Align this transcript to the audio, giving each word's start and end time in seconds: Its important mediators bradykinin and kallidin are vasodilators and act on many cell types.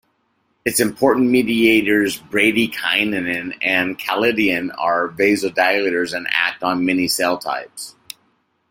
Its 0.65 0.79
important 0.79 1.29
mediators 1.29 2.17
bradykinin 2.19 3.55
and 3.61 3.99
kallidin 3.99 4.75
are 4.75 5.09
vasodilators 5.09 6.17
and 6.17 6.25
act 6.31 6.63
on 6.63 6.83
many 6.85 7.07
cell 7.07 7.37
types. 7.37 7.93